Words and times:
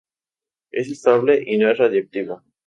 Es 0.71 0.89
estable 0.89 1.43
y 1.45 1.59
no 1.59 1.69
es 1.69 1.77
radiactivo. 1.77 2.41